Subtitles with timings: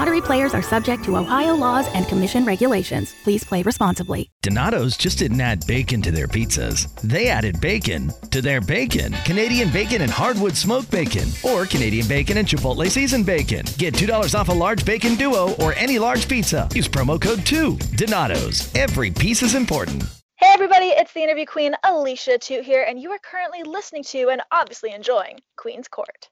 [0.00, 3.14] Lottery players are subject to Ohio laws and commission regulations.
[3.22, 4.30] Please play responsibly.
[4.40, 6.88] Donato's just didn't add bacon to their pizzas.
[7.02, 9.14] They added bacon to their bacon.
[9.26, 13.66] Canadian bacon and hardwood smoked bacon, or Canadian bacon and Chipotle seasoned bacon.
[13.76, 16.66] Get $2 off a large bacon duo or any large pizza.
[16.74, 17.76] Use promo code 2.
[17.96, 18.74] Donato's.
[18.74, 20.02] Every piece is important.
[20.36, 24.30] Hey everybody, it's the interview queen Alicia Atout here, and you are currently listening to
[24.30, 26.30] and obviously enjoying Queen's Court.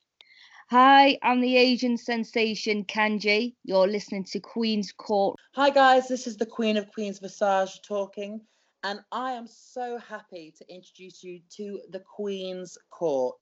[0.71, 3.55] Hi, I'm the Asian sensation Kanji.
[3.65, 5.35] You're listening to Queen's Court.
[5.55, 8.43] Hi guys, this is the Queen of Queens Visage talking,
[8.85, 13.38] and I am so happy to introduce you to the Queen's Court.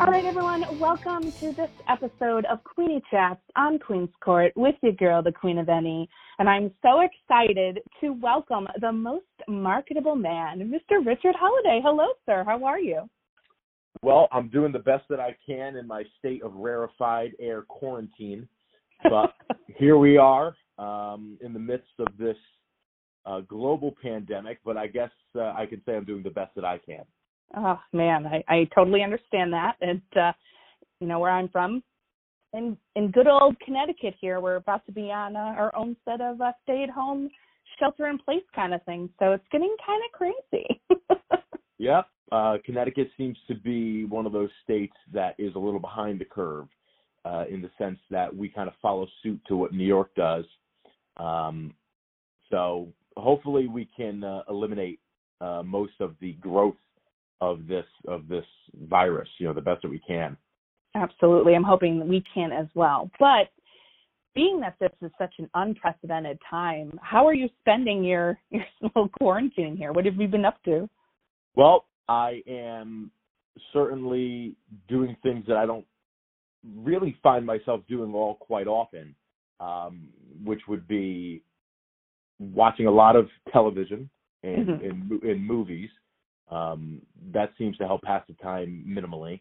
[0.00, 4.92] All right, everyone, welcome to this episode of Queeny Chats on Queen's Court with your
[4.92, 6.08] girl, the Queen of NE.
[6.38, 11.04] And I'm so excited to welcome the most marketable man, Mr.
[11.04, 11.80] Richard Holliday.
[11.82, 12.44] Hello, sir.
[12.46, 13.10] How are you?
[14.00, 18.48] Well, I'm doing the best that I can in my state of rarefied air quarantine.
[19.02, 19.34] But
[19.78, 22.36] here we are um, in the midst of this
[23.26, 24.60] uh, global pandemic.
[24.64, 27.02] But I guess uh, I can say I'm doing the best that I can.
[27.56, 29.76] Oh man, I, I totally understand that.
[29.80, 30.32] And uh,
[31.00, 31.82] you know where I'm from,
[32.52, 36.20] in in good old Connecticut here, we're about to be on uh, our own set
[36.20, 37.30] of uh, stay-at-home,
[37.78, 39.08] shelter-in-place kind of thing.
[39.18, 40.80] So it's getting kind of crazy.
[41.78, 42.06] Yep.
[42.30, 46.24] Uh, Connecticut seems to be one of those states that is a little behind the
[46.24, 46.66] curve
[47.24, 50.44] uh, in the sense that we kind of follow suit to what New York does.
[51.16, 51.74] Um,
[52.50, 55.00] so hopefully we can uh, eliminate
[55.40, 56.76] uh, most of the growth
[57.40, 58.44] of this of this
[58.88, 60.36] virus, you know, the best that we can.
[60.94, 61.54] Absolutely.
[61.54, 63.10] I'm hoping we can as well.
[63.20, 63.48] But
[64.34, 69.08] being that this is such an unprecedented time, how are you spending your your little
[69.08, 69.92] quarantine here?
[69.92, 70.88] What have you been up to?
[71.54, 73.10] Well, I am
[73.72, 74.54] certainly
[74.88, 75.84] doing things that I don't
[76.76, 79.14] really find myself doing all quite often,
[79.60, 80.08] um,
[80.44, 81.42] which would be
[82.38, 84.08] watching a lot of television
[84.42, 84.82] and Mhm.
[84.82, 85.90] in, in movies.
[86.50, 89.40] Um, that seems to help pass the time minimally.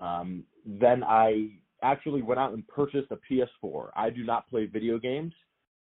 [0.00, 1.50] Um, then I
[1.82, 3.90] actually went out and purchased a PS4.
[3.96, 5.32] I do not play video games.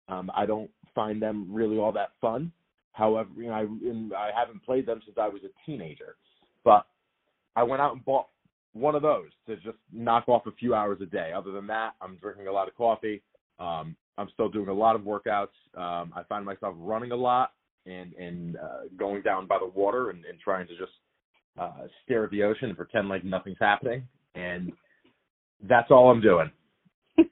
[0.07, 2.51] Um, I don't find them really all that fun.
[2.93, 6.15] However, you know, I and I haven't played them since I was a teenager.
[6.63, 6.85] But
[7.55, 8.27] I went out and bought
[8.73, 11.31] one of those to just knock off a few hours a day.
[11.35, 13.21] Other than that, I'm drinking a lot of coffee.
[13.59, 15.55] Um, I'm still doing a lot of workouts.
[15.75, 17.51] Um, I find myself running a lot
[17.85, 20.91] and and uh, going down by the water and, and trying to just
[21.59, 24.07] uh, stare at the ocean and pretend like nothing's happening.
[24.35, 24.71] And
[25.67, 26.51] that's all I'm doing.
[27.17, 27.25] I'm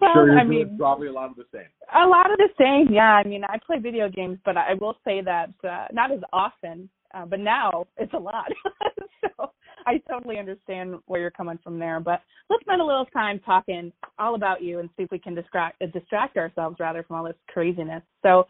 [0.00, 1.66] well, sure you're I mean, probably a lot of the same.
[1.94, 2.94] a lot of the same.
[2.94, 6.20] Yeah, I mean, I play video games, but I will say that uh, not as
[6.32, 6.88] often.
[7.14, 8.52] Uh, but now it's a lot.
[9.22, 9.50] so
[9.86, 12.00] I totally understand where you're coming from there.
[12.00, 12.20] But
[12.50, 15.80] let's spend a little time talking all about you and see if we can distract
[15.82, 18.02] uh, distract ourselves rather from all this craziness.
[18.22, 18.46] So,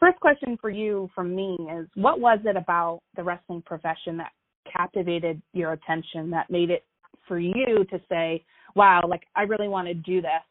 [0.00, 4.32] first question for you from me is, what was it about the wrestling profession that
[4.70, 6.84] captivated your attention that made it
[7.28, 10.42] for you to say, "Wow, like I really want to do this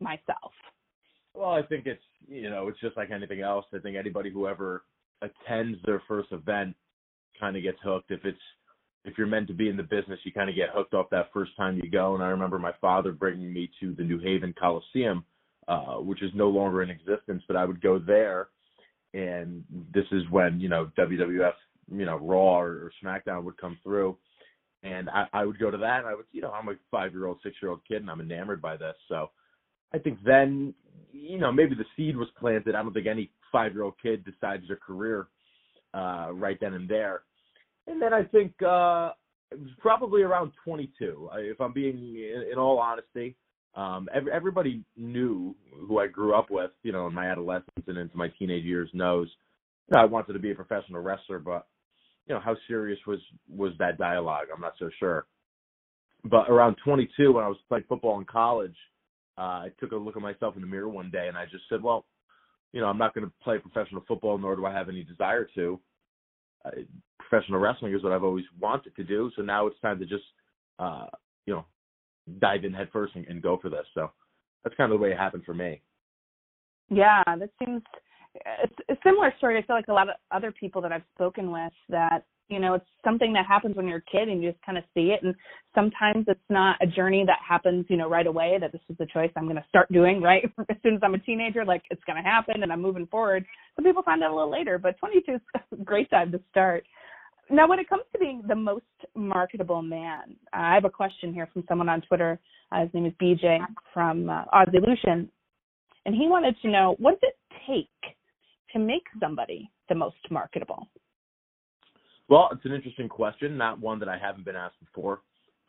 [0.00, 0.52] myself."
[1.34, 3.64] Well, I think it's you know it's just like anything else.
[3.72, 4.84] I think anybody who ever
[5.22, 6.76] attends their first event
[7.38, 8.10] kind of gets hooked.
[8.10, 8.38] If it's
[9.04, 11.32] if you're meant to be in the business, you kind of get hooked off that
[11.32, 12.14] first time you go.
[12.14, 15.24] And I remember my father bringing me to the New Haven Coliseum,
[15.66, 18.48] uh, which is no longer in existence, but I would go there,
[19.18, 21.52] and this is when you know WWF,
[21.90, 24.16] you know Raw or, or SmackDown would come through,
[24.82, 27.12] and I, I would go to that, and I would you know I'm a five
[27.12, 29.30] year old, six year old kid, and I'm enamored by this, so.
[29.90, 30.74] I think then,
[31.12, 32.74] you know, maybe the seed was planted.
[32.74, 35.28] I don't think any five year old kid decides their career
[35.94, 37.22] uh, right then and there.
[37.86, 39.12] And then I think uh,
[39.50, 41.30] it was probably around 22.
[41.36, 43.36] If I'm being, in, in all honesty,
[43.78, 45.54] um, every, everybody knew
[45.86, 48.90] who I grew up with, you know, in my adolescence and into my teenage years
[48.92, 49.28] knows.
[49.88, 51.68] You know, I wanted to be a professional wrestler, but
[52.26, 54.48] you know, how serious was was that dialogue?
[54.52, 55.26] I'm not so sure.
[56.24, 58.74] But around 22, when I was playing football in college,
[59.38, 61.62] uh, I took a look at myself in the mirror one day and I just
[61.68, 62.04] said, well,
[62.72, 65.48] you know, I'm not going to play professional football, nor do I have any desire
[65.54, 65.78] to.
[66.64, 66.70] Uh,
[67.20, 69.30] professional wrestling is what I've always wanted to do.
[69.36, 70.24] So now it's time to just,
[70.80, 71.06] uh,
[71.46, 71.64] you know,
[72.40, 73.86] dive in headfirst and, and go for this.
[73.94, 74.10] So
[74.64, 75.80] that's kind of the way it happened for me.
[76.90, 77.82] Yeah, that seems
[78.34, 79.58] it's a similar story.
[79.58, 82.74] I feel like a lot of other people that I've spoken with that you know
[82.74, 85.22] it's something that happens when you're a kid and you just kind of see it
[85.22, 85.34] and
[85.74, 89.06] sometimes it's not a journey that happens you know right away that this is the
[89.06, 92.02] choice i'm going to start doing right as soon as i'm a teenager like it's
[92.04, 93.44] going to happen and i'm moving forward
[93.76, 95.40] some people find out a little later but 22 is
[95.72, 96.84] a great time to start
[97.50, 98.84] now when it comes to being the most
[99.14, 102.38] marketable man i have a question here from someone on twitter
[102.72, 103.58] uh, his name is bj
[103.92, 105.28] from uh, Lucian,
[106.06, 108.16] and he wanted to know what does it take
[108.72, 110.86] to make somebody the most marketable
[112.28, 115.22] well, it's an interesting question, not one that I haven't been asked before.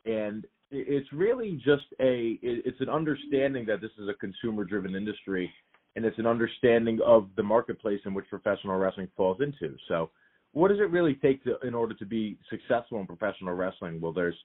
[0.04, 5.50] And it's really just a it's an understanding that this is a consumer driven industry
[5.96, 9.74] and it's an understanding of the marketplace in which professional wrestling falls into.
[9.88, 10.10] So,
[10.52, 14.00] what does it really take to, in order to be successful in professional wrestling?
[14.00, 14.36] Well, there's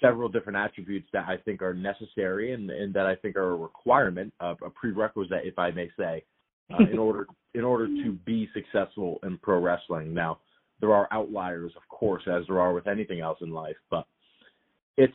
[0.00, 3.56] several different attributes that I think are necessary and, and that I think are a
[3.56, 6.24] requirement, uh, a prerequisite, if I may say,
[6.72, 10.12] uh, in order in order to be successful in pro wrestling.
[10.12, 10.40] Now,
[10.80, 14.06] there are outliers, of course, as there are with anything else in life, but
[14.96, 15.14] it's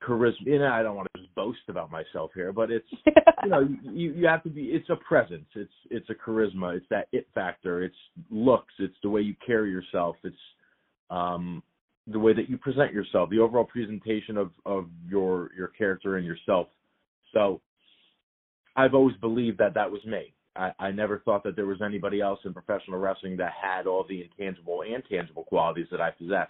[0.00, 0.46] charisma.
[0.46, 1.07] You know, I don't want
[1.38, 2.88] boast about myself here, but it's
[3.44, 4.62] you know you you have to be.
[4.64, 5.46] It's a presence.
[5.54, 6.76] It's it's a charisma.
[6.76, 7.84] It's that it factor.
[7.84, 7.96] It's
[8.28, 8.74] looks.
[8.80, 10.16] It's the way you carry yourself.
[10.24, 10.36] It's
[11.10, 11.62] um
[12.08, 13.30] the way that you present yourself.
[13.30, 16.66] The overall presentation of of your your character and yourself.
[17.32, 17.60] So
[18.74, 20.34] I've always believed that that was me.
[20.56, 24.04] I, I never thought that there was anybody else in professional wrestling that had all
[24.08, 26.48] the intangible and tangible qualities that I possess.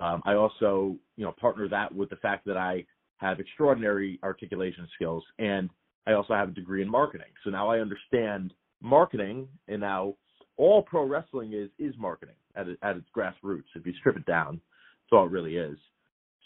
[0.00, 2.86] Um, I also, you know, partner that with the fact that I
[3.18, 5.70] have extraordinary articulation skills and
[6.06, 7.26] I also have a degree in marketing.
[7.44, 10.14] So now I understand marketing and now
[10.56, 13.64] all pro wrestling is is marketing at, at its grassroots.
[13.74, 15.78] If you strip it down, that's all it really is.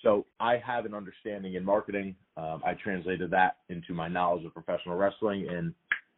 [0.03, 2.17] So I have an understanding in marketing.
[2.37, 5.73] Um, I translated that into my knowledge of professional wrestling, and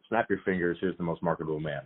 [0.09, 1.81] snap your fingers, here's the most marketable man.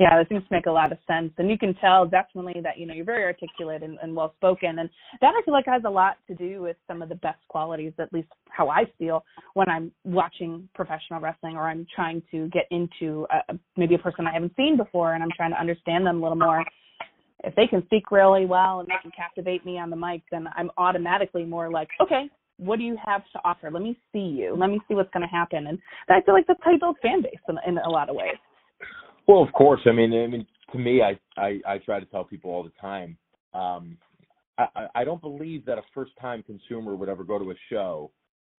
[0.00, 1.30] Yeah, that seems to make a lot of sense.
[1.38, 4.80] And you can tell definitely that, you know, you're very articulate and, and well spoken.
[4.80, 7.38] And that I feel like has a lot to do with some of the best
[7.46, 9.24] qualities, at least how I feel
[9.54, 14.26] when I'm watching professional wrestling or I'm trying to get into a, maybe a person
[14.26, 16.64] I haven't seen before and I'm trying to understand them a little more.
[17.44, 20.48] If they can speak really well and they can captivate me on the mic, then
[20.56, 23.70] I'm automatically more like, okay, what do you have to offer?
[23.70, 24.56] Let me see you.
[24.58, 25.68] Let me see what's going to happen.
[25.68, 28.16] And I feel like that's how you build fan base in, in a lot of
[28.16, 28.34] ways.
[29.26, 29.80] Well, of course.
[29.86, 32.72] I mean, I mean, to me, I I, I try to tell people all the
[32.80, 33.16] time.
[33.54, 33.96] Um,
[34.58, 38.10] I, I don't believe that a first-time consumer would ever go to a show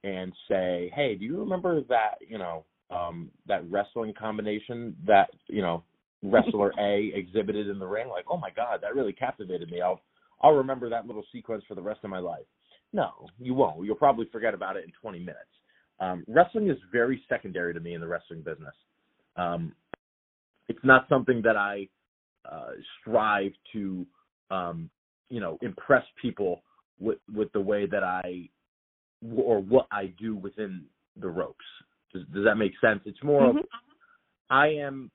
[0.04, 2.16] and say, "Hey, do you remember that?
[2.28, 5.84] You know, um, that wrestling combination that you know
[6.24, 8.10] wrestler A exhibited in the ring?
[8.10, 9.82] Like, oh my God, that really captivated me.
[9.82, 10.02] I'll
[10.42, 12.46] I'll remember that little sequence for the rest of my life."
[12.94, 13.84] No, you won't.
[13.86, 15.50] You'll probably forget about it in 20 minutes.
[16.00, 18.74] Um, wrestling is very secondary to me in the wrestling business.
[19.36, 19.74] Um,
[20.68, 21.88] it's not something that I
[22.50, 24.06] uh, strive to,
[24.52, 24.90] um,
[25.30, 26.62] you know, impress people
[27.00, 28.50] with with the way that I
[29.36, 30.86] or what I do within
[31.20, 31.66] the ropes.
[32.14, 33.02] Does, does that make sense?
[33.06, 33.60] It's more mm-hmm.
[33.60, 33.66] of
[34.50, 35.12] I am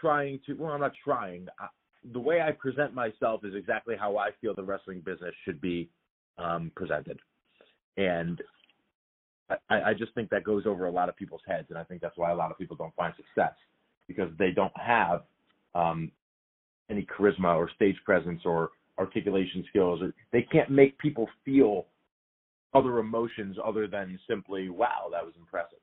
[0.00, 0.54] trying to.
[0.54, 1.46] Well, I'm not trying.
[1.58, 1.68] I,
[2.12, 5.88] the way I present myself is exactly how I feel the wrestling business should be
[6.36, 7.18] um, presented.
[7.96, 8.42] And
[9.70, 12.02] I, I just think that goes over a lot of people's heads, and I think
[12.02, 13.54] that's why a lot of people don't find success
[14.08, 15.22] because they don't have
[15.74, 16.10] um,
[16.90, 21.86] any charisma or stage presence or articulation skills, or they can't make people feel
[22.74, 25.78] other emotions other than simply, "Wow, that was impressive."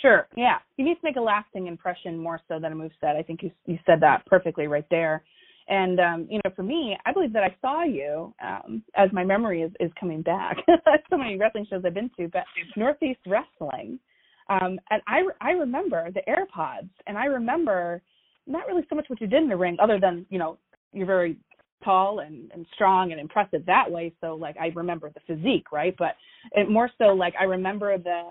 [0.00, 0.28] Sure.
[0.36, 0.58] Yeah.
[0.76, 3.16] You need to make a lasting impression more so than a move set.
[3.16, 5.24] I think you you said that perfectly right there.
[5.68, 9.24] And um, you know, for me, I believe that I saw you um, as my
[9.24, 10.56] memory is, is coming back.
[11.10, 12.44] so many wrestling shows I've been to, but
[12.76, 13.98] Northeast Wrestling.
[14.48, 18.00] Um, and I I remember the AirPods, and I remember
[18.46, 20.58] not really so much what you did in the ring, other than you know
[20.92, 21.36] you're very
[21.84, 24.12] tall and, and strong and impressive that way.
[24.20, 25.94] So like I remember the physique, right?
[25.98, 26.16] But
[26.52, 28.22] it more so like I remember the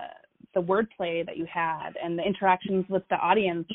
[0.53, 3.67] the wordplay that you had and the interactions with the audience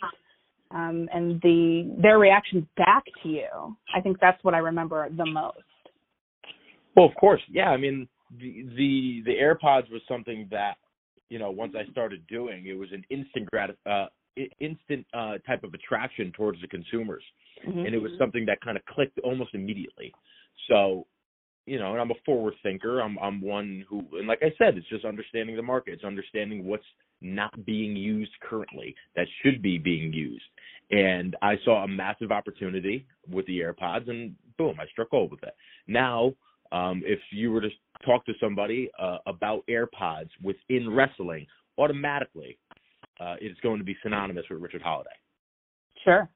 [0.72, 3.76] um, and the their reactions back to you.
[3.94, 5.58] I think that's what I remember the most.
[6.96, 7.68] Well, of course, yeah.
[7.70, 8.08] I mean,
[8.38, 10.76] the the the AirPods was something that
[11.28, 14.06] you know once I started doing, it was an instant grat uh,
[14.60, 17.22] instant uh, type of attraction towards the consumers,
[17.66, 17.80] mm-hmm.
[17.80, 20.12] and it was something that kind of clicked almost immediately.
[20.68, 21.06] So
[21.66, 23.00] you know, and I'm a forward thinker.
[23.00, 25.94] I'm I'm one who, and like I said, it's just understanding the market.
[25.94, 26.84] It's understanding what's
[27.20, 30.42] not being used currently that should be being used.
[30.90, 35.42] And I saw a massive opportunity with the AirPods, and boom, I struck gold with
[35.44, 35.54] it.
[35.86, 36.34] Now,
[36.72, 37.68] um, if you were to
[38.04, 41.46] talk to somebody uh, about AirPods within wrestling,
[41.78, 42.58] automatically
[43.20, 45.10] uh, it's going to be synonymous with Richard Holliday.
[46.04, 46.28] Sure.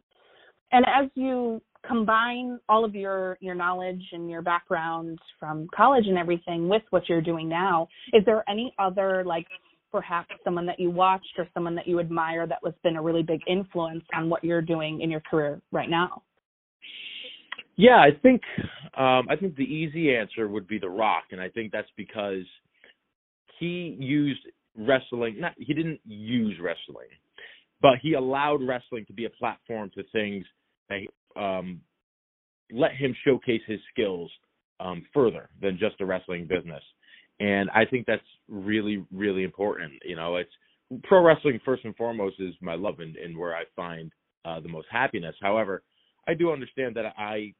[0.72, 6.18] And as you combine all of your your knowledge and your background from college and
[6.18, 9.46] everything with what you're doing now, is there any other like
[9.92, 13.22] perhaps someone that you watched or someone that you admire that was been a really
[13.22, 16.22] big influence on what you're doing in your career right now?
[17.76, 18.42] Yeah, I think
[18.96, 22.44] um, I think the easy answer would be The Rock, and I think that's because
[23.58, 24.40] he used
[24.76, 25.40] wrestling.
[25.40, 27.08] Not he didn't use wrestling,
[27.82, 30.44] but he allowed wrestling to be a platform to things
[30.88, 31.00] that
[31.40, 31.80] um,
[32.72, 34.30] let him showcase his skills
[34.80, 36.82] um, further than just the wrestling business.
[37.40, 39.92] And I think that's really, really important.
[40.04, 40.50] You know, it's
[41.04, 44.10] pro wrestling first and foremost is my love and, and where I find
[44.46, 45.34] uh, the most happiness.
[45.42, 45.82] However,
[46.26, 47.52] I do understand that I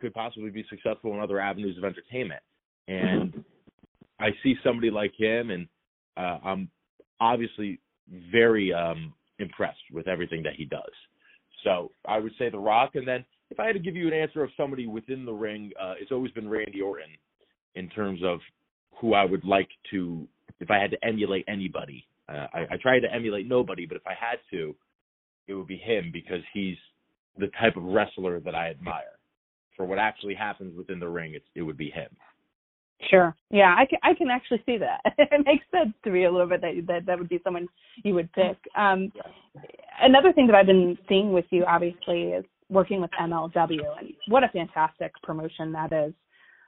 [0.00, 2.40] could possibly be successful in other avenues of entertainment.
[2.86, 3.44] And
[4.20, 5.68] I see somebody like him, and
[6.16, 6.70] uh, I'm
[7.20, 7.80] obviously
[8.32, 10.80] very um, impressed with everything that he does.
[11.64, 14.14] So I would say The Rock, and then if I had to give you an
[14.14, 17.10] answer of somebody within the ring, uh, it's always been Randy Orton
[17.74, 18.40] in terms of
[19.00, 20.26] who I would like to,
[20.60, 22.04] if I had to emulate anybody.
[22.28, 24.74] Uh, I, I try to emulate nobody, but if I had to,
[25.46, 26.76] it would be him because he's
[27.38, 29.17] the type of wrestler that I admire.
[29.78, 32.10] For what actually happens within the ring, it's, it would be him.
[33.10, 33.34] Sure.
[33.50, 35.00] Yeah, I can I can actually see that.
[35.18, 37.68] it makes sense to me a little bit that that that would be someone
[38.02, 38.58] you would pick.
[38.76, 39.12] Um,
[40.02, 44.42] another thing that I've been seeing with you, obviously, is working with MLW, and what
[44.42, 46.12] a fantastic promotion that is.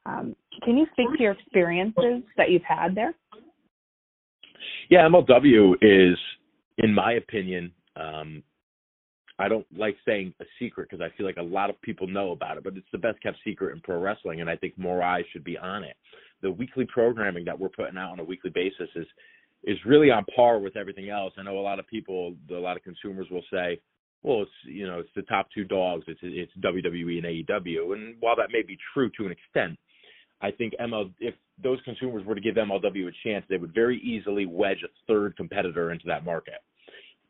[0.06, 3.12] Um, can you speak to your experiences that you've had there?
[4.88, 6.16] Yeah, MLW is,
[6.78, 8.44] in my opinion, um,
[9.40, 12.32] I don't like saying a secret because I feel like a lot of people know
[12.32, 15.02] about it, but it's the best kept secret in pro wrestling, and I think more
[15.02, 15.96] eyes should be on it.
[16.42, 19.06] The weekly programming that we're putting out on a weekly basis is
[19.64, 21.32] is really on par with everything else.
[21.38, 23.80] I know a lot of people, a lot of consumers will say,
[24.22, 26.04] "Well, it's you know, it's the top two dogs.
[26.06, 29.78] It's it's WWE and AEW." And while that may be true to an extent,
[30.42, 34.00] I think ML if those consumers were to give MLW a chance, they would very
[34.00, 36.60] easily wedge a third competitor into that market.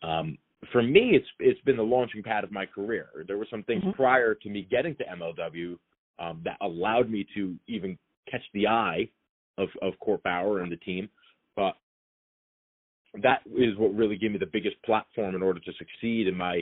[0.02, 0.38] Um,
[0.72, 3.08] for me, it's it's been the launching pad of my career.
[3.26, 3.92] There were some things mm-hmm.
[3.92, 5.78] prior to me getting to MLW
[6.18, 7.98] um, that allowed me to even
[8.30, 9.08] catch the eye
[9.58, 11.08] of of Court Bauer and the team,
[11.56, 11.74] but
[13.22, 16.28] that is what really gave me the biggest platform in order to succeed.
[16.28, 16.60] And my,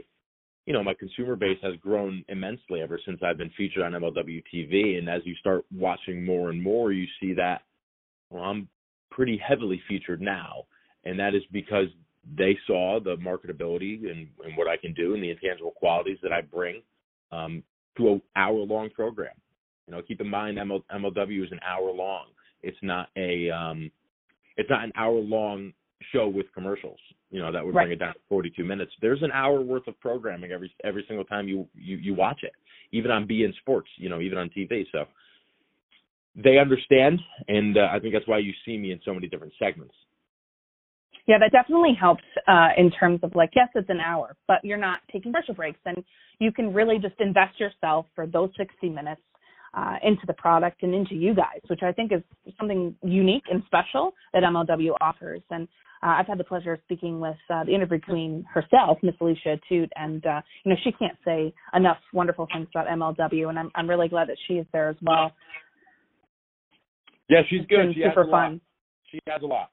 [0.65, 4.43] you know, my consumer base has grown immensely ever since I've been featured on MLW
[4.55, 4.97] TV.
[4.97, 7.63] And as you start watching more and more, you see that
[8.31, 8.69] well, I'm
[9.11, 10.65] pretty heavily featured now,
[11.05, 11.87] and that is because
[12.37, 16.33] they saw the marketability and, and what I can do and the intangible qualities that
[16.33, 16.83] I bring
[17.33, 17.63] um,
[17.97, 19.35] to an hour long program.
[19.87, 22.27] You know, keep in mind ML, MLW is an hour long.
[22.63, 23.91] It's not a um,
[24.57, 25.73] it's not an hour long
[26.13, 26.99] show with commercials.
[27.31, 27.93] You know that would bring right.
[27.93, 28.93] it down to 42 minutes.
[29.01, 32.53] There's an hour worth of programming every every single time you you, you watch it,
[32.93, 33.89] even on beIN Sports.
[33.97, 34.85] You know, even on TV.
[34.93, 35.05] So
[36.37, 39.53] they understand, and uh, I think that's why you see me in so many different
[39.59, 39.95] segments.
[41.29, 44.79] Yeah, that definitely helps uh, in terms of like, yes, it's an hour, but you're
[44.79, 46.03] not taking commercial breaks, and
[46.41, 49.21] you can really just invest yourself for those 60 minutes
[49.75, 52.23] uh, into the product and into you guys, which I think is
[52.59, 55.43] something unique and special that MLW offers.
[55.51, 55.69] And
[56.03, 59.59] uh, I've had the pleasure of speaking with uh, the interview queen herself, Miss Alicia
[59.71, 63.71] Atout, and uh, you know she can't say enough wonderful things about MLW, and I'm
[63.75, 65.33] I'm really glad that she is there as well.
[67.29, 67.95] Yeah, she's it's good.
[67.95, 68.53] She super has a fun.
[68.53, 68.61] Lot.
[69.11, 69.71] She has a lot.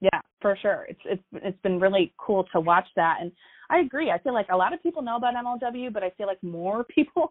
[0.00, 0.86] Yeah, for sure.
[0.88, 3.32] It's it's it's been really cool to watch that, and
[3.70, 4.10] I agree.
[4.10, 6.84] I feel like a lot of people know about MLW, but I feel like more
[6.94, 7.30] people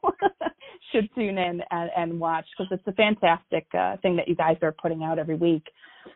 [0.92, 4.58] should tune in and, and watch because it's a fantastic uh, thing that you guys
[4.62, 5.64] are putting out every week.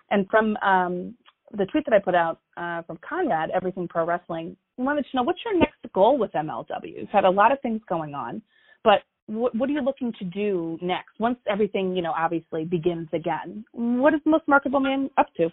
[0.09, 1.15] And from um,
[1.57, 5.23] the tweet that I put out uh, from Conrad, Everything Pro Wrestling, wanted to know
[5.23, 6.97] what's your next goal with MLW.
[6.97, 8.41] You've had a lot of things going on,
[8.83, 13.07] but what, what are you looking to do next once everything, you know, obviously begins
[13.13, 13.63] again?
[13.71, 15.49] What is the most marketable man up to?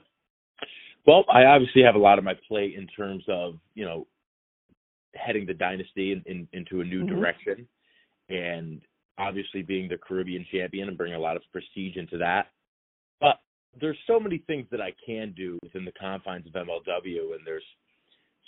[1.08, 4.06] Well, I obviously have a lot on my plate in terms of you know
[5.14, 7.16] heading the dynasty in, in, into a new mm-hmm.
[7.16, 7.66] direction,
[8.28, 8.82] and
[9.16, 12.48] obviously being the Caribbean champion and bringing a lot of prestige into that.
[13.22, 13.40] But
[13.80, 17.64] there's so many things that I can do within the confines of MLW, and there's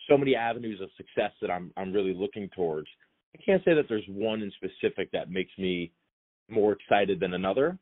[0.07, 2.89] so many avenues of success that I'm I'm really looking towards.
[3.35, 5.93] I can't say that there's one in specific that makes me
[6.51, 7.79] more excited than another.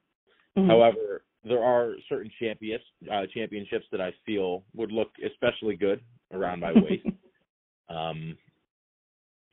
[0.57, 0.69] Mhm.
[0.69, 6.01] However, there are certain champions uh, championships that I feel would look especially good
[6.33, 7.07] around my waist.
[7.89, 8.37] um,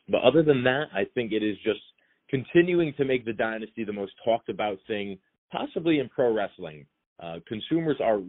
[0.09, 1.79] but other than that, I think it is just
[2.29, 5.17] continuing to make the dynasty the most talked about thing
[5.51, 6.85] possibly in pro wrestling.
[7.19, 8.19] Uh, consumers are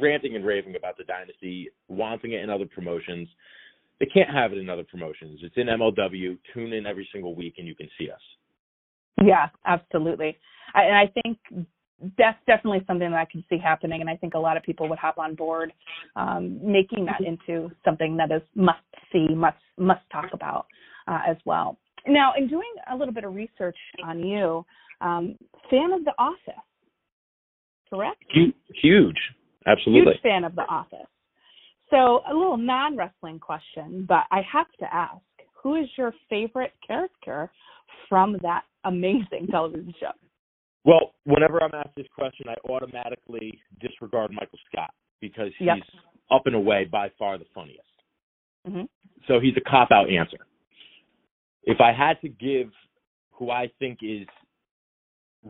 [0.00, 3.28] ranting and raving about the dynasty, wanting it in other promotions.
[3.98, 5.40] They can't have it in other promotions.
[5.42, 6.38] It's in MLW.
[6.54, 8.20] Tune in every single week and you can see us.
[9.24, 10.38] Yeah, absolutely.
[10.72, 11.68] I, and I think
[12.16, 14.88] that's definitely something that I can see happening, and I think a lot of people
[14.88, 15.72] would hop on board,
[16.16, 18.78] um, making that into something that is must
[19.12, 20.66] see, must must talk about
[21.08, 21.78] uh, as well.
[22.06, 24.64] Now, in doing a little bit of research on you,
[25.00, 25.36] um,
[25.70, 26.62] fan of The Office,
[27.90, 28.22] correct?
[28.82, 29.18] Huge.
[29.66, 30.12] Absolutely.
[30.12, 31.06] Huge fan of The Office.
[31.90, 35.20] So, a little non wrestling question, but I have to ask
[35.62, 37.50] who is your favorite character
[38.08, 40.12] from that amazing television show?
[40.84, 45.78] Well, whenever I'm asked this question, I automatically disregard Michael Scott because he's Yep.
[46.30, 47.82] up and away by far the funniest.
[48.66, 48.84] hmm
[49.26, 50.38] So he's a cop out answer.
[51.64, 52.72] If I had to give
[53.32, 54.26] who I think is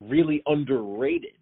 [0.01, 1.39] really underrated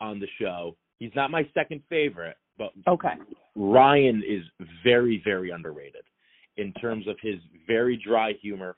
[0.00, 3.14] on the show, he's not my second favorite, but Okay.
[3.54, 4.44] Ryan is
[4.82, 6.04] very, very underrated
[6.56, 8.76] in terms of his very dry humor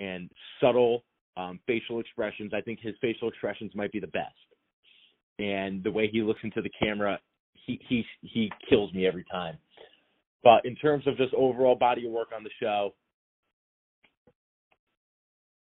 [0.00, 0.30] and
[0.60, 1.04] subtle
[1.38, 2.52] um, facial expressions.
[2.52, 4.34] I think his facial expressions might be the best.
[5.38, 7.18] And the way he looks into the camera,
[7.66, 9.56] he he he kills me every time.
[10.42, 12.94] But in terms of just overall body of work on the show,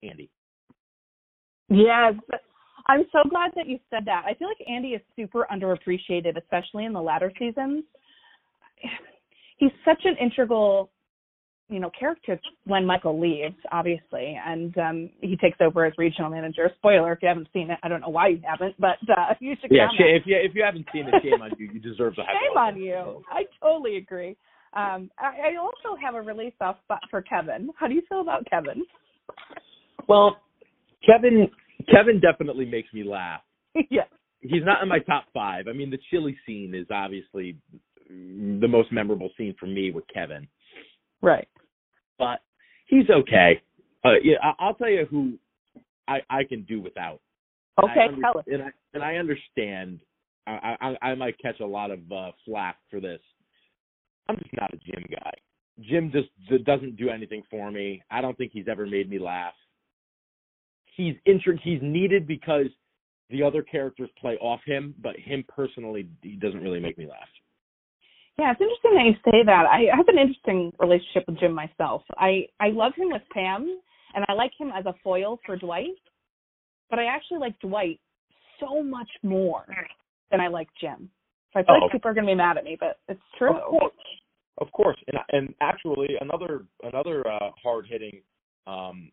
[0.03, 0.31] Andy.
[1.69, 2.15] Yes.
[2.87, 4.25] I'm so glad that you said that.
[4.27, 7.85] I feel like Andy is super underappreciated, especially in the latter seasons.
[9.59, 10.91] He's such an integral,
[11.69, 16.71] you know, character when Michael leaves, obviously, and um he takes over as regional manager.
[16.79, 17.79] Spoiler if you haven't seen it.
[17.83, 20.55] I don't know why you haven't, but uh you should Yeah, sh- if you if
[20.55, 21.71] you haven't seen it, shame on you.
[21.73, 23.25] You deserve to have Shame on you.
[23.31, 24.37] I totally agree.
[24.75, 27.69] Um, I, I also have a really soft spot for Kevin.
[27.77, 28.85] How do you feel about Kevin?
[30.09, 30.39] Well,
[31.05, 31.49] Kevin
[31.91, 33.43] Kevin definitely makes me laugh.
[33.91, 34.03] yeah.
[34.41, 35.67] he's not in my top five.
[35.69, 37.57] I mean, the chili scene is obviously
[38.09, 40.47] the most memorable scene for me with Kevin,
[41.23, 41.49] Right.
[42.19, 42.41] But
[42.87, 43.61] he's okay.
[44.05, 45.39] Uh, yeah, I- I'll tell you who
[46.09, 47.21] I I can do without.
[47.83, 48.45] Okay, I under- tell us.
[48.47, 50.01] And I and I understand.
[50.47, 53.21] I I, I might catch a lot of uh, flack for this.
[54.29, 55.33] I'm just not a Jim guy.
[55.81, 58.03] Jim just doesn't do anything for me.
[58.11, 59.55] I don't think he's ever made me laugh.
[60.85, 62.67] He's inter- he's needed because
[63.31, 67.29] the other characters play off him, but him personally, he doesn't really make me laugh.
[68.43, 69.67] Yeah, it's interesting that you say that.
[69.71, 72.03] I have an interesting relationship with Jim myself.
[72.19, 73.79] I I love him with Pam,
[74.17, 75.95] and I like him as a foil for Dwight.
[76.91, 78.01] But I actually like Dwight
[78.59, 79.65] so much more
[80.33, 81.09] than I like Jim.
[81.53, 81.79] So I feel Oh.
[81.85, 83.55] like people are going to be mad at me, but it's true.
[83.55, 83.95] Of course,
[84.59, 88.23] of course, and and actually another another uh, hard hitting
[88.67, 89.13] um,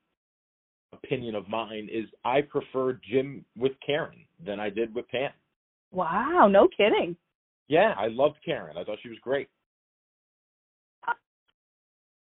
[0.91, 5.29] opinion of mine is I prefer Jim with Karen than I did with Pam.
[5.91, 7.15] Wow, no kidding.
[7.69, 8.75] Yeah, I loved Karen.
[8.77, 9.47] I thought she was great.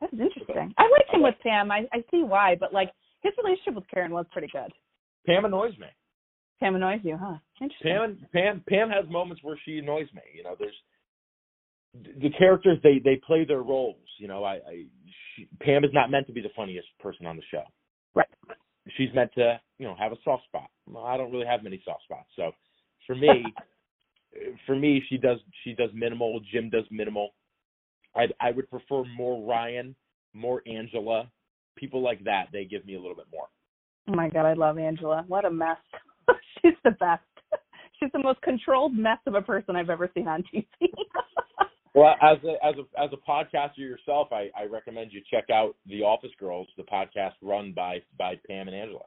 [0.01, 0.73] That's interesting.
[0.77, 1.71] I like him with Pam.
[1.71, 4.71] I I see why, but like his relationship with Karen was pretty good.
[5.25, 5.87] Pam annoys me.
[6.59, 7.37] Pam annoys you, huh?
[7.61, 7.91] Interesting.
[7.91, 10.21] Pam Pam Pam has moments where she annoys me.
[10.35, 10.75] You know, there's
[12.21, 14.05] the characters they they play their roles.
[14.19, 14.85] You know, I, I
[15.35, 17.63] she, Pam is not meant to be the funniest person on the show.
[18.13, 18.27] Right.
[18.97, 20.69] She's meant to you know have a soft spot.
[20.87, 22.51] Well, I don't really have many soft spots, so
[23.07, 23.45] for me,
[24.65, 26.39] for me she does she does minimal.
[26.51, 27.33] Jim does minimal.
[28.15, 29.95] I I would prefer more Ryan,
[30.33, 31.29] more Angela,
[31.75, 32.47] people like that.
[32.51, 33.47] They give me a little bit more.
[34.09, 35.25] Oh my god, I love Angela.
[35.27, 35.77] What a mess.
[36.61, 37.23] She's the best.
[37.99, 40.65] She's the most controlled mess of a person I've ever seen on TV.
[41.97, 45.75] Well, as a as a as a podcaster yourself, I, I recommend you check out
[45.87, 49.01] The Office Girls, the podcast run by by Pam and Angela.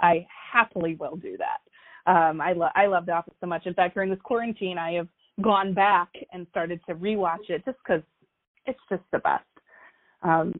[0.00, 1.58] I happily will do that.
[2.06, 3.66] Um, I love I love The Office so much.
[3.66, 5.08] In fact, during this quarantine, I have
[5.42, 8.02] gone back and started to rewatch it just because
[8.66, 9.44] it's just the best.
[10.22, 10.54] Um,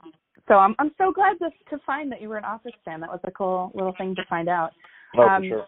[0.48, 3.00] so I'm I'm so glad to to find that you were an Office fan.
[3.00, 4.72] That was a cool little thing to find out.
[5.16, 5.66] Oh, Um, for sure.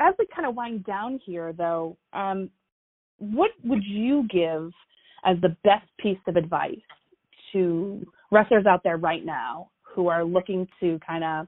[0.00, 2.50] as we kind of wind down here, though, um,
[3.18, 4.72] what would you give
[5.24, 6.78] as the best piece of advice
[7.52, 11.46] to wrestlers out there right now who are looking to kind of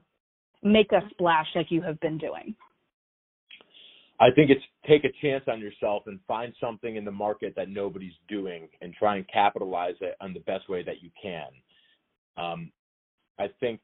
[0.61, 2.55] make a splash like you have been doing?
[4.23, 7.67] I think it's take a chance on yourself and find something in the market that
[7.67, 11.47] nobody's doing and try and capitalize it on the best way that you can.
[12.37, 12.71] Um,
[13.37, 13.81] I think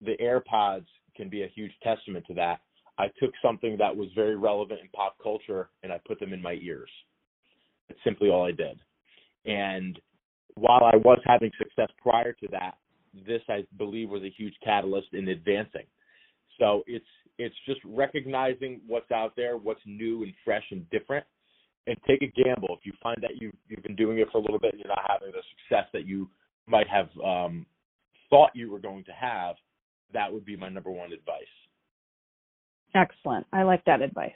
[0.00, 2.60] the AirPods can be a huge testament to that.
[2.96, 6.40] I took something that was very relevant in pop culture and I put them in
[6.40, 6.90] my ears.
[7.88, 8.78] That's simply all I did.
[9.46, 9.98] And
[10.54, 12.74] while I was having success prior to that,
[13.26, 15.86] this I believe was a huge catalyst in advancing.
[16.60, 17.04] So it's
[17.38, 21.24] it's just recognizing what's out there, what's new and fresh and different,
[21.86, 22.76] and take a gamble.
[22.78, 24.88] If you find that you you've been doing it for a little bit and you're
[24.88, 26.28] not having the success that you
[26.66, 27.66] might have um,
[28.30, 29.56] thought you were going to have,
[30.12, 31.42] that would be my number one advice.
[32.94, 33.46] Excellent.
[33.52, 34.32] I like that advice.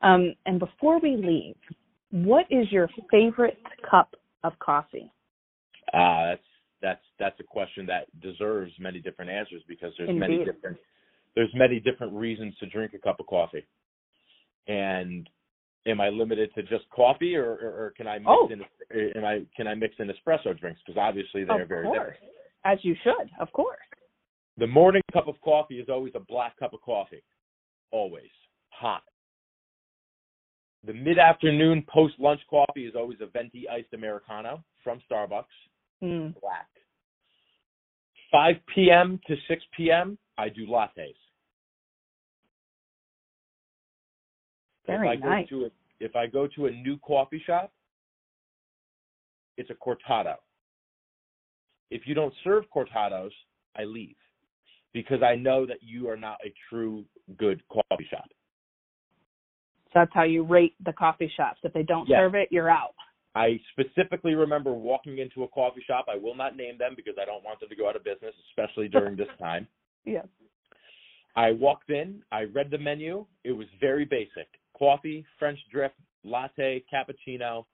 [0.00, 1.56] Um, and before we leave,
[2.10, 5.12] what is your favorite cup of coffee?
[5.92, 6.42] Uh, that's
[6.80, 10.20] that's that's a question that deserves many different answers because there's Indeed.
[10.20, 10.76] many different
[11.34, 13.66] there's many different reasons to drink a cup of coffee.
[14.68, 15.28] And
[15.86, 18.48] am I limited to just coffee, or, or, or can I mix Oh.
[18.50, 18.62] in
[19.16, 20.80] am I can I mix in espresso drinks?
[20.86, 22.12] Because obviously they're of very course.
[22.14, 22.32] different.
[22.64, 23.78] As you should, of course.
[24.58, 27.22] The morning cup of coffee is always a black cup of coffee,
[27.90, 28.30] always
[28.68, 29.02] hot.
[30.84, 35.44] The mid-afternoon post-lunch coffee is always a venti iced americano from Starbucks,
[36.02, 36.34] Mm.
[36.40, 36.66] black.
[38.32, 39.20] 5 p.m.
[39.26, 40.18] to 6 p.m.
[40.38, 41.14] I do lattes.
[44.86, 45.50] Very if I nice.
[45.50, 45.68] Go to a,
[46.00, 47.72] if I go to a new coffee shop,
[49.56, 50.34] it's a cortado.
[51.90, 53.30] If you don't serve cortados,
[53.76, 54.16] I leave
[54.92, 57.04] because I know that you are not a true
[57.38, 58.28] good coffee shop.
[59.86, 61.60] So that's how you rate the coffee shops.
[61.62, 62.18] If they don't Yes.
[62.18, 62.94] serve it, you're out.
[63.34, 66.06] I specifically remember walking into a coffee shop.
[66.08, 68.34] I will not name them because I don't want them to go out of business,
[68.50, 69.66] especially during this time.
[70.04, 70.26] Yes.
[71.36, 73.24] I walked in, I read the menu.
[73.44, 74.48] It was very basic
[74.82, 77.66] coffee, French drip, latte, cappuccino,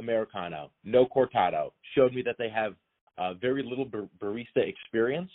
[0.00, 1.70] Americano, no cortado.
[1.94, 2.74] Showed me that they have
[3.18, 5.30] uh, very little bar- barista experience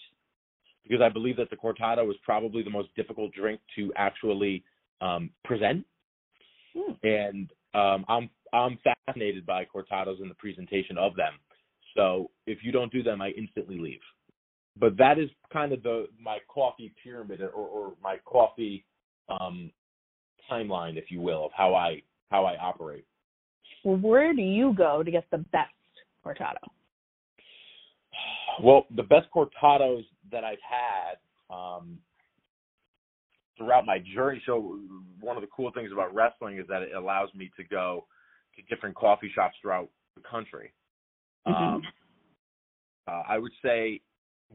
[0.83, 4.61] because I believe that the cortado is probably the most difficult drink to actually
[4.99, 5.85] um, present.
[6.75, 6.93] Hmm.
[7.03, 11.33] And um, I'm I'm fascinated by cortados and the presentation of them.
[11.95, 14.01] So if you don't do them, I instantly leave
[14.79, 18.85] but that is kind of the my coffee pyramid or, or my coffee
[19.27, 19.69] um
[20.51, 23.05] timeline if you will of how i how i operate
[23.83, 25.71] Well, where do you go to get the best
[26.25, 26.57] cortado?
[28.61, 31.17] well the best cortados that i've had
[31.55, 31.97] um
[33.57, 34.79] throughout my journey so
[35.19, 38.05] one of the cool things about wrestling is that it allows me to go
[38.55, 40.71] to different coffee shops throughout the country
[41.47, 41.53] Mhm.
[41.75, 41.81] um
[43.07, 44.01] uh, i would say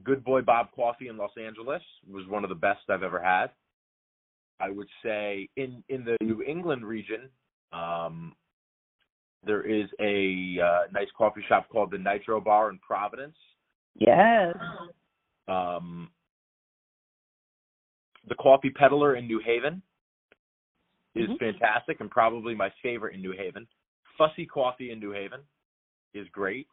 [0.04, 3.50] good boy bob coffee in los angeles was one of the best i've ever had
[4.60, 7.28] I would say in in the New England region,
[7.72, 8.34] um,
[9.44, 13.36] there is a uh, nice coffee shop called the Nitro Bar in Providence.
[13.94, 14.56] Yes.
[15.48, 16.10] Um,
[18.28, 19.82] the Coffee Peddler in New Haven
[21.14, 21.38] is Mhm.
[21.38, 23.66] fantastic and probably my favorite in New Haven.
[24.18, 25.40] Fussy Coffee in New Haven
[26.14, 26.66] is great.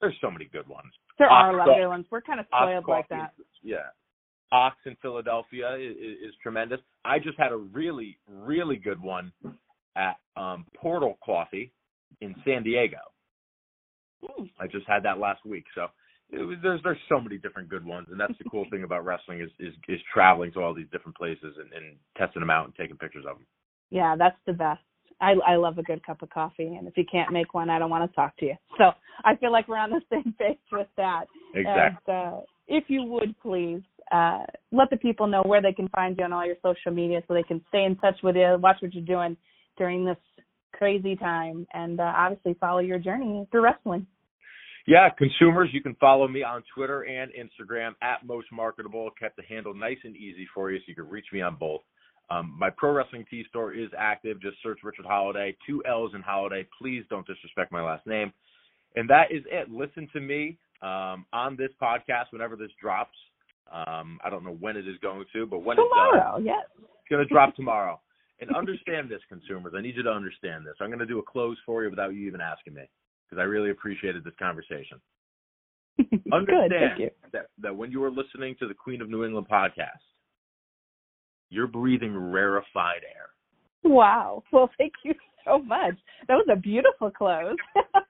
[0.00, 0.92] There's so many good ones.
[1.18, 2.06] There are a lot of good ones.
[2.10, 3.34] We're kind of spoiled like that.
[3.62, 3.90] yeah.
[4.52, 6.78] Ox in Philadelphia is, is tremendous.
[7.04, 9.32] I just had a really, really good one
[9.96, 11.72] at um, Portal Coffee
[12.20, 12.98] in San Diego.
[14.60, 15.64] I just had that last week.
[15.74, 15.86] So
[16.30, 19.04] it was, there's there's so many different good ones, and that's the cool thing about
[19.04, 22.66] wrestling is is, is traveling to all these different places and, and testing them out
[22.66, 23.46] and taking pictures of them.
[23.90, 24.80] Yeah, that's the best.
[25.20, 27.78] I I love a good cup of coffee, and if you can't make one, I
[27.78, 28.54] don't want to talk to you.
[28.78, 28.90] So
[29.24, 31.24] I feel like we're on the same page with that.
[31.54, 32.14] Exactly.
[32.14, 36.16] And uh, if you would please uh, let the people know where they can find
[36.18, 38.76] you on all your social media, so they can stay in touch with you, watch
[38.80, 39.36] what you're doing
[39.78, 40.16] during this
[40.72, 44.06] crazy time, and uh, obviously follow your journey through wrestling.
[44.86, 49.10] Yeah, consumers, you can follow me on Twitter and Instagram at most marketable.
[49.18, 51.82] Kept the handle nice and easy for you, so you can reach me on both.
[52.30, 54.40] Um, my pro wrestling tee store is active.
[54.40, 56.66] Just search Richard Holliday, two L's in Holliday.
[56.80, 58.32] Please don't disrespect my last name.
[58.96, 59.70] And that is it.
[59.70, 63.16] Listen to me um, on this podcast whenever this drops.
[63.70, 66.64] Um, I don't know when it is going to, but when it does, Tomorrow, yes.
[66.78, 68.00] it's going to drop tomorrow.
[68.40, 69.72] And understand this, consumers.
[69.76, 70.74] I need you to understand this.
[70.80, 72.82] I'm going to do a close for you without you even asking me
[73.24, 75.00] because I really appreciated this conversation.
[76.32, 77.10] Understand Good, thank you.
[77.32, 80.02] that that when you are listening to the Queen of New England podcast,
[81.50, 83.28] you're breathing rarefied air.
[83.84, 84.42] Wow.
[84.52, 85.94] Well, thank you so much.
[86.28, 87.56] That was a beautiful close.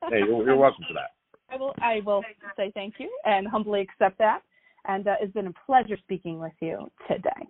[0.08, 1.10] Hey, you're, you're welcome for that.
[1.50, 2.22] I will I will
[2.56, 4.40] say thank you and humbly accept that.
[4.86, 7.48] And uh, it's been a pleasure speaking with you today.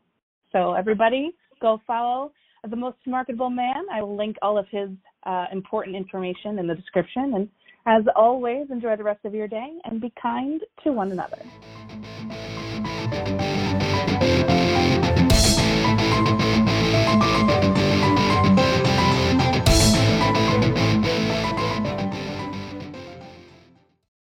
[0.53, 2.33] So everybody, go follow
[2.69, 3.87] the most marketable man.
[3.93, 4.91] I will link all of his
[5.25, 7.33] uh, important information in the description.
[7.35, 7.49] And
[7.87, 11.39] as always, enjoy the rest of your day and be kind to one another.